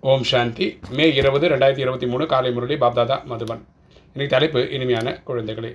ஓம் 0.00 0.24
சாந்தி. 0.30 0.66
மே 0.96 1.04
இருபது 1.18 1.46
ரெண்டாயிரத்தி 1.48 1.82
இருபத்தி 1.84 2.06
மூணு 2.06 2.24
காலை 2.26 2.50
முரளி 2.52 2.76
பாப்தாதா 2.82 3.16
மதுபன். 3.30 3.62
இன்னைக்கு 4.12 4.32
தலைப்பு 4.34 4.60
இனிமையான 4.76 5.14
குழந்தைகளே. 5.28 5.70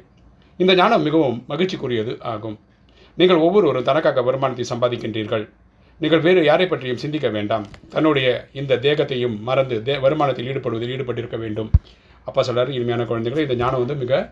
இந்த 0.58 0.76
ஞானம் 0.80 1.02
மிகவும் 1.08 1.46
மகிழ்ச்சிக்குரியது 1.50 2.14
ஆகும். 2.32 2.58
நீங்கள் 3.18 3.42
ஒவ்வொருவரும் 3.46 3.88
தனக்காக 3.90 4.22
வருமானத்தை 4.28 4.66
சம்பாதிக்கின்றீர்கள். 4.72 5.50
நீங்கள் 6.00 6.20
வேறு 6.20 6.44
யாரை 6.50 6.68
பற்றியும் 6.68 7.02
சிந்திக்க 7.04 7.30
வேண்டாம். 7.30 7.66
தன்னுடைய 7.90 8.28
இந்த 8.62 8.80
தேகத்தையும் 8.86 9.36
மறந்து 9.50 9.78
தே 9.90 9.98
வருமானத்தில் 10.06 10.50
ஈடுபடுவதில் 10.52 10.94
ஈடுபட்டிருக்க 10.96 11.40
வேண்டும். 11.46 11.70
அப்பா 12.30 12.42
சொல்கிறார் 12.42 12.76
இனிமையான 12.78 13.06
குழந்தைகள் 13.12 13.46
இந்த 13.48 13.56
ஞானம் 13.64 13.84
வந்து 13.86 13.96
மிக 14.06 14.24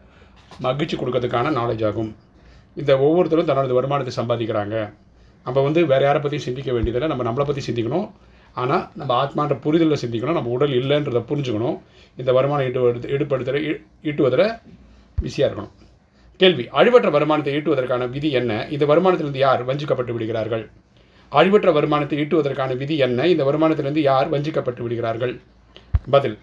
மகிழ்ச்சி 0.68 0.98
கொடுக்கறதுக்கான 0.98 1.52
நாலேஜ் 1.60 1.86
ஆகும். 1.92 2.12
இந்த 2.76 2.92
ஒவ்வொருத்தரும் 3.08 3.52
தன்னோட 3.52 3.80
வருமானத்தை 3.82 4.16
சம்பாதிக்கிறாங்க. 4.22 4.78
நம்ம 5.46 5.62
வந்து 5.70 5.82
வேறு 5.94 6.04
யாரை 6.10 6.22
பற்றியும் 6.22 6.48
சிந்திக்க 6.50 6.72
வேண்டியதில்லை. 6.78 7.10
நம்ம 7.12 7.24
நம்மளை 7.30 7.48
பற்றி 7.50 7.64
சிந்திக்கணும். 7.70 8.10
ஆனால் 8.62 8.84
நம்ம 9.00 9.12
ஆத்மான்ற 9.24 9.56
புரிதலில் 9.66 10.02
சிந்திக்கணும் 10.04 10.38
நம்ம 10.40 10.52
உடல் 10.56 10.74
இல்லைன்றதை 10.80 11.22
புரிஞ்சுக்கணும். 11.32 11.78
இந்த 12.22 12.32
வருமானம் 12.38 12.66
ஈட்டு 12.68 13.12
ஈடுபடுத்துகிற 13.16 13.60
ஈட்டுவதில் 14.10 14.46
பிஸியாக 15.24 15.48
இருக்கணும். 15.50 15.74
கேள்வி 16.40 16.66
அழிவற்ற 16.80 17.10
வருமானத்தை 17.16 17.54
ஈட்டுவதற்கான 17.58 18.04
விதி 18.16 18.30
என்ன? 18.40 18.52
இந்த 18.76 18.86
வருமானத்திலிருந்து 18.92 19.42
யார் 19.48 19.62
வஞ்சிக்கப்பட்டு 19.70 20.12
விடுகிறார்கள்? 20.16 20.64
அழிவற்ற 21.32 21.70
வருமானத்தை 21.78 22.18
ஈட்டுவதற்கான 22.24 22.76
விதி 22.82 22.96
என்ன? 23.08 23.28
இந்த 23.34 23.44
வருமானத்திலிருந்து 23.50 24.04
யார் 24.10 24.30
வஞ்சிக்கப்பட்டு 24.34 24.82
விடுகிறார்கள்? 24.86 25.34
பதில் 26.14 26.38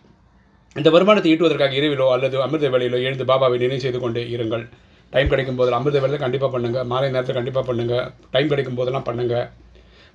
இந்த 0.77 0.88
வருமானத்தை 0.94 1.30
ஈட்டுவதற்காக 1.33 1.74
இரவிலோ 1.80 2.06
அல்லது 2.14 2.36
அமிர்த 2.46 2.69
வேலையிலோ 2.72 2.98
எழுந்து 3.06 3.24
பாபாவை 3.30 3.56
நினைவு 3.62 3.84
செய்து 3.84 3.98
கொண்டே 4.02 4.22
இருங்கள். 4.34 4.64
டைம் 5.12 5.30
கிடைக்கும் 5.33 5.58
போதெல்லாம் 5.58 5.83
அமிர்த 5.83 5.98
வேலையில் 6.02 6.24
கண்டிப்பாக 6.24 6.50
பண்ணுங்கள் 6.55 6.86
மாலை 6.92 7.08
நேரத்தில் 7.14 7.38
கண்டிப்பாக 7.38 7.64
பண்ணுங்கள் 7.69 8.05
டைம் 8.34 8.50
கிடைக்கும் 8.52 8.78
போதெல்லாம் 8.78 9.06
பண்ணுங்கள் 9.08 9.46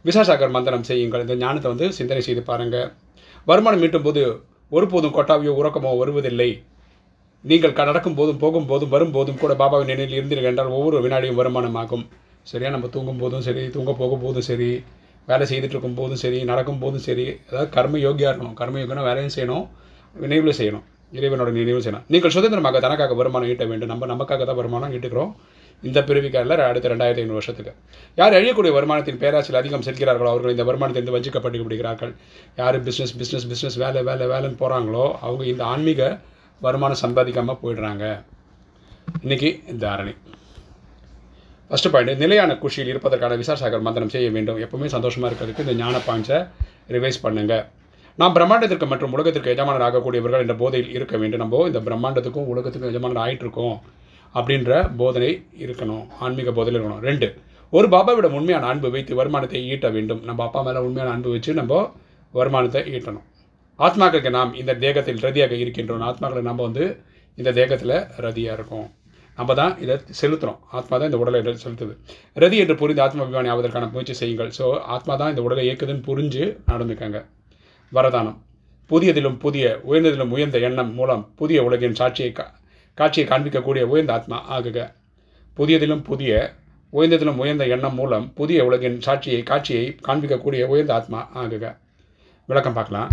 விசாசாகர் 0.06 0.50
மந்திரம் 0.50 0.84
செய்யுங்கள். 0.84 1.22
இந்த 1.22 1.36
ஞானத்தை 1.36 1.72
வந்து 1.72 1.94
சிந்தனை 1.94 2.24
செய்து 2.24 2.42
பாருங்கள் 2.42 2.92
வருமானம் 3.46 3.82
ஈட்டும் 3.82 4.02
போது 4.02 4.40
ஒருபோதும் 4.70 5.14
கொட்டாவியோ 5.14 5.52
உறக்கமோ 5.52 5.98
வருவதில்லை. 5.98 6.64
நீங்கள் 7.42 7.74
க- 7.74 7.84
நடக்கும் 7.84 8.16
போதும் 8.16 8.40
போகும்போதும் 8.40 8.90
வரும்போதும் 8.90 9.38
கூட 9.38 9.54
பாபாவின் 9.54 9.86
நினைவில் 9.86 10.24
இருந்தீர்கள் 10.24 10.44
என்றால் 10.44 10.68
ஒவ்வொரு 10.68 11.02
வினாடியும் 11.02 11.40
வருமானமாகும். 11.40 12.08
சரியா? 12.44 12.70
நம்ம 12.70 12.88
தூங்கும் 12.88 13.18
போதும் 13.18 13.42
சரி 13.42 13.70
தூங்க 13.70 13.92
போகும்போதும் 13.92 14.40
சரி 14.40 14.84
வேலை 15.28 15.48
செய்துட்டு 15.48 15.64
இருக்கும் 15.64 15.94
போதும் 15.94 16.16
சரி 16.16 16.44
நடக்கும் 16.44 16.80
போதும் 16.80 17.00
சரி 17.00 17.38
அதாவது 17.50 17.72
கர்ம 17.72 17.98
யோகியாக 17.98 18.36
இருக்கணும். 18.36 18.54
கர்ம 18.54 18.80
யோகினா 18.80 19.04
வேலையும் 19.04 19.34
செய்யணும் 19.36 19.68
நினைவில் 20.20 20.58
செய்யணும். 20.58 20.84
இறைவனோட 21.14 21.52
நினைவு 21.52 21.80
செய்யணும். 21.80 22.04
நீங்கள் 22.08 22.32
சுதந்திரமாக 22.32 22.80
தனக்காக 22.80 23.14
வருமானம் 23.14 23.50
ஈட்ட 23.50 23.66
வேண்டும். 23.66 23.88
நம்ம 23.88 24.06
நமக்காக 24.06 24.46
தான் 24.46 24.56
வருமானம் 24.56 24.94
ஈட்டுக்கிறோம் 24.94 25.34
இந்த 25.90 26.00
பிறவிக்காரில் 26.08 26.64
அடுத்த 26.70 26.90
ரெண்டாயிரத்தி 26.94 27.24
ஐநூறு 27.24 27.40
வருஷத்துக்கு. 27.40 27.72
யார் 28.20 28.38
எழியக்கூடிய 28.40 28.72
வருமானத்தின் 28.78 29.20
பேராசில் 29.22 29.60
அதிகம் 29.62 29.86
செல்கிறார்களோ 29.88 30.30
அவர்கள் 30.34 30.54
இந்த 30.56 30.66
வருமானத்திலிருந்து 30.70 31.16
வஞ்சிக்கப்பட்டு 31.16 31.64
விடுகிறார்கள். 31.68 32.12
யார் 32.62 32.78
பிஸ்னஸ் 32.88 33.14
பிஸ்னஸ் 33.22 33.48
பிஸ்னஸ் 33.52 33.78
வேலை 33.84 34.04
வேலை 34.10 34.28
வேலைன்னு 34.34 34.60
போகிறாங்களோ 34.64 35.06
அவங்க 35.26 35.46
இந்த 35.54 35.64
ஆன்மீக 35.74 36.12
வருமானம் 36.66 37.02
சம்பாதிக்காமல் 37.04 37.60
போயிடுறாங்க. 37.64 38.06
இன்னைக்கு 39.26 39.50
தாரணை 39.84 40.14
ஃபஸ்ட்டு 41.70 41.92
பாயிண்ட் 41.94 42.22
நிலையான 42.24 42.52
குஷியில் 42.62 42.92
இருப்பதற்கான 42.92 43.36
விசாசாகர் 43.42 43.86
மந்திரம் 43.88 44.12
செய்ய 44.16 44.28
வேண்டும். 44.36 44.58
எப்பவுமே 44.66 44.88
சந்தோஷமாக 44.96 45.30
இருக்கிறதுக்கு 45.30 45.66
இந்த 45.66 45.76
ஞான 45.82 46.02
பாயிண்ட்ஸை 46.08 46.40
ரிவைஸ் 46.96 47.20
பண்ணுங்கள் 47.26 47.64
நாம் 48.22 48.36
பிரம்மாண்டத்திற்கு 48.38 48.88
மற்றும் 48.94 49.14
உலகத்திற்கு 49.16 49.54
எஜமானர் 49.54 49.86
ஆகக்கூடியவர்கள் 49.88 50.44
என்ற 50.46 50.56
போதையில் 50.62 50.92
இருக்க 50.98 51.16
வேண்டும். 51.22 51.42
நம்ம 51.44 51.68
இந்த 51.72 51.82
பிரம்மாண்டத்துக்கும் 51.88 52.50
உலகத்துக்கும் 52.54 52.92
எஜமானர் 52.94 53.22
ஆகிட்டு 53.24 53.46
இருக்கோம் 53.46 53.78
அப்படின்ற 54.36 54.72
போதனை 55.00 55.32
இருக்கணும் 55.64 56.06
ஆன்மீக 56.26 56.52
போதனை 56.60 56.76
இருக்கணும். 56.78 57.04
ரெண்டு 57.10 57.28
ஒரு 57.78 57.88
பாபாவிட 57.96 58.28
உண்மையான 58.38 58.68
அன்பு 58.72 58.88
வைத்து 58.94 59.14
வருமானத்தை 59.20 59.60
ஈட்ட 59.74 59.90
வேண்டும். 59.98 60.22
நம்ம 60.30 60.44
அப்பா 60.48 60.62
மேலே 60.68 60.80
உண்மையான 60.88 61.12
அன்பு 61.16 61.30
வச்சு 61.36 61.52
நம்ம 61.60 61.82
வருமானத்தை 62.34 62.82
ஈட்டணும். 62.96 63.26
ஆத்மாக்களுக்கு 63.80 64.32
நாம் 64.38 64.52
இந்த 64.62 64.74
தேகத்தில் 64.86 65.22
ரதியாக 65.26 65.54
இருக்கின்றோம். 65.64 66.04
ஆத்மாக்களை 66.10 66.44
நம்ம 66.50 66.62
வந்து 66.68 66.86
இந்த 67.38 67.52
தேகத்தில் 67.60 67.96
ரதியாக 68.26 68.58
இருக்கும். 68.58 68.88
நம்ம 69.38 69.54
தான் 69.60 69.74
இதை 69.84 69.96
செலுத்துகிறோம் 70.20 70.60
ஆத்மா 70.78 70.96
தான் 70.98 71.10
இந்த 71.10 71.20
உடலை 71.24 71.40
செலுத்துது. 71.66 71.94
ரதி 72.44 72.58
என்று 72.64 72.76
புரிந்து 72.82 73.04
ஆத்மாபிமானி 73.06 73.52
ஆவதற்கான 73.54 73.88
முயற்சி 73.94 74.16
செய்யுங்கள். 74.22 74.52
ஸோ 74.58 74.66
ஆத்மா 74.96 75.14
தான் 75.22 75.32
இந்த 75.34 75.44
உடலை 75.48 75.64
இயக்குதுன்னு 75.68 76.08
புரிஞ்சு 76.10 76.44
நடந்துக்காங்க. 76.72 77.20
வரதானம். 77.92 78.38
புதியதிலும் 78.90 79.38
புதிய 79.46 79.66
உயர்ந்ததிலும் 79.90 80.34
உயர்ந்த 80.36 80.60
எண்ணம் 80.68 80.92
மூலம் 81.00 81.24
புதிய 81.42 81.60
உலகின் 81.68 81.98
சாட்சியை 82.00 82.32
கா 82.40 82.46
காட்சியை 82.98 83.26
காண்பிக்கக்கூடிய 83.30 83.84
உயர்ந்த 83.84 84.14
ஆத்மா. 84.14 84.38
ஆகுக. 84.58 84.80
புதியதிலும் 85.58 86.04
புதிய 86.10 86.32
உயர்ந்ததிலும் 86.94 87.40
உயர்ந்த 87.42 87.66
எண்ணம் 87.66 87.96
மூலம் 87.96 88.26
புதிய 88.34 88.66
உலகின் 88.66 88.98
சாட்சியை 89.06 89.44
காட்சியை 89.44 89.86
காண்பிக்கக்கூடிய 90.08 90.64
உயர்ந்த 90.68 90.94
ஆத்மா. 90.94 91.20
ஆகுக. 91.36 91.66
விளக்கம் 92.50 92.74
பார்க்கலாம். 92.74 93.12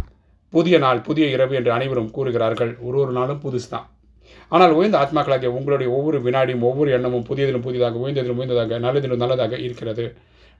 புதிய 0.52 0.78
நாள் 0.78 1.00
புதிய 1.00 1.26
இரவு 1.26 1.54
என்று 1.54 1.72
அனைவரும் 1.72 2.10
கூறுகிறார்கள். 2.10 2.72
ஒரு 2.80 2.98
ஒரு 2.98 3.12
நாளும் 3.12 3.40
புதுசு 3.44 3.68
தான் 3.68 3.86
ஆனால் 4.52 4.72
உயர்ந்த 4.72 4.96
ஆத்மாக்களாகிய 4.98 5.50
உங்களுடைய 5.58 5.88
ஒவ்வொரு 5.92 6.18
வினாடியும் 6.26 6.64
ஒவ்வொரு 6.68 6.90
எண்ணமும் 6.90 7.26
புதியதிலும் 7.28 7.64
புதியதாக 7.66 7.98
உயர்ந்ததிலும் 8.02 8.38
உயர்ந்ததாக 8.40 8.78
நல்லதிலும் 8.84 9.22
நல்லதாக 9.22 9.56
இருக்கிறது. 9.66 10.04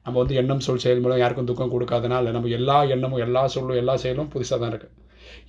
நம்ம 0.07 0.17
வந்து 0.19 0.35
எண்ணம் 0.41 0.63
சொல் 0.67 0.83
செயல் 0.85 1.03
மூலம் 1.05 1.21
யாருக்கும் 1.23 1.49
துக்கம் 1.51 1.73
கொடுக்காதனால 1.73 2.31
நம்ம 2.37 2.51
எல்லா 2.59 2.77
எண்ணமும் 2.95 3.23
எல்லா 3.27 3.43
சொல்லும் 3.55 3.81
எல்லா 3.83 3.95
செயலும் 3.97 4.31
புதுசாக 4.35 4.59
தான் 4.63 4.73
இருக்குது 4.73 4.95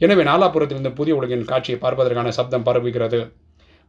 எனவே 0.03 0.23
நாலாபுரத்திலிருந்து 0.23 0.93
புதிய 0.99 1.15
உலகின் 1.19 1.45
காட்சியை 1.51 1.77
பார்ப்பதற்கான 1.79 2.31
சப்தம் 2.39 2.65
பரவுகிறது. 2.69 3.19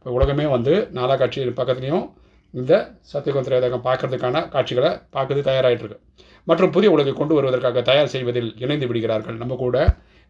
இப்போ 0.01 0.11
உலகமே 0.17 0.45
வந்து 0.53 0.73
நாலா 0.97 1.15
காட்சி 1.21 1.41
பக்கத்துலேயும் 1.57 2.05
இந்த 2.53 2.73
சத்தியகுந்திரேதகம் 3.11 3.83
பார்க்கறதுக்கான 3.87 4.37
காட்சிகளை 4.53 4.89
பார்க்கறது 5.15 5.41
தயாராகிட்டு 5.49 5.83
இருக்கு 5.83 5.99
மற்றும் 6.47 6.71
புதிய 6.75 6.89
உலகை 6.93 7.11
கொண்டு 7.19 7.33
வருவதற்காக 7.37 7.81
தயார் 7.89 8.11
செய்வதில் 8.13 8.49
இணைந்து 8.63 8.87
விடுகிறார்கள். 8.89 9.37
நம்ம 9.41 9.57
கூட 9.61 9.75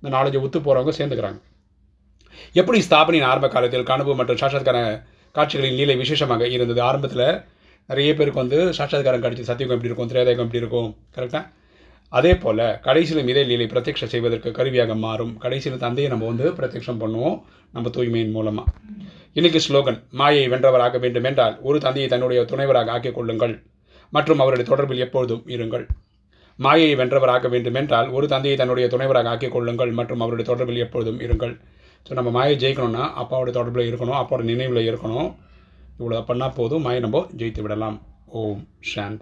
இந்த 0.04 0.10
நாலேஜை 0.16 0.40
ஒத்து 0.46 0.60
போகிறவங்க 0.60 0.94
சேர்ந்துக்கிறாங்க. 0.98 1.40
எப்படி 2.60 2.80
ஸ்தாபனின் 2.88 3.28
ஆரம்ப 3.30 3.48
காலத்தில் 3.56 3.88
கனவு 3.92 4.16
மற்றும் 4.20 4.40
சாட்சாத்கார 4.42 4.78
காட்சிகளின் 5.36 5.80
நீலை 5.80 5.96
விசேஷமாக 6.04 6.50
இருந்தது? 6.56 6.82
ஆரம்பத்தில் 6.90 7.26
நிறைய 7.90 8.12
பேருக்கு 8.18 8.44
வந்து 8.44 8.60
சாட்சாத்காரம் 8.80 9.24
காட்சி 9.26 9.50
சத்தியகம் 9.52 9.78
எப்படி 9.78 9.92
இருக்கும் 9.92 10.12
திரையதகம் 10.12 10.46
எப்படி 10.48 10.62
இருக்கும் 10.64 10.90
கரெக்டாக 11.18 11.46
அதே 12.14 12.34
போல் 12.44 12.66
கடைசியிலும் 12.86 13.30
இதே 13.32 13.44
நிலை 13.52 13.68
பிரத்யட்சம் 13.74 14.12
செய்வதற்கு 14.14 14.52
கருவியாக 14.60 14.96
மாறும். 15.06 15.34
கடைசியில் 15.46 15.84
தந்தையை 15.86 16.10
நம்ம 16.14 16.28
வந்து 16.32 16.48
பிரத்யட்சம் 16.60 17.02
பண்ணுவோம் 17.04 17.38
நம்ம 17.78 17.90
தூய்மையின் 17.98 18.36
மூலமாக 18.38 18.68
இன்னைக்கு 19.36 19.60
ஸ்லோகன் 19.66 19.98
மாயை 20.12 20.48
வென்றவராக 20.48 21.00
வேண்டும் 21.00 21.24
என்றால் 21.24 21.54
ஒரு 21.62 21.80
தந்தையை 21.80 22.08
தன்னுடைய 22.10 22.40
துணைவராக 22.44 22.92
ஆக்கிக் 22.96 23.16
கொள்ளுங்கள் 23.18 23.54
மற்றும் 24.10 24.40
அவருடைய 24.40 24.66
தொடர்பில் 24.72 25.04
எப்பொழுதும் 25.06 25.44
இருங்கள். 25.48 25.86
மாயையை 26.60 26.96
வென்றவராக 26.96 27.50
வேண்டும் 27.50 27.74
என்றால் 27.74 28.10
ஒரு 28.10 28.28
தந்தையை 28.28 28.58
தன்னுடைய 28.58 28.88
துணைவராக 28.94 29.32
ஆக்கிக் 29.34 29.52
கொள்ளுங்கள் 29.52 29.92
மற்றும் 29.92 30.20
அவருடைய 30.20 30.48
தொடர்பில் 30.52 30.84
எப்பொழுதும் 30.86 31.20
இருங்கள். 31.20 31.54
ஸோ 32.06 32.12
நம்ம 32.14 32.30
மாயை 32.30 32.58
ஜெயிக்கணும்னா 32.64 33.06
அப்பாவோட 33.22 33.52
தொடர்பில் 33.60 33.90
இருக்கணும் 33.92 34.20
அப்பாவோட 34.22 34.44
நினைவில் 34.52 34.88
இருக்கணும். 34.90 35.32
இவ்வளோ 36.00 36.22
பண்ணால் 36.30 36.58
போதும் 36.60 36.82
மாயை 36.82 37.02
நம்ம 37.02 37.26
ஜெயித்து 37.38 37.62
விடலாம். 37.62 37.98
ஓம் 38.42 38.62
சாந்தி. 38.80 39.20